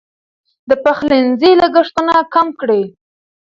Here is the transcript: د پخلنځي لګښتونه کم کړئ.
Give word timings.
د 0.69 0.71
پخلنځي 0.83 1.51
لګښتونه 1.61 2.13
کم 2.33 2.47
کړئ. 2.59 2.83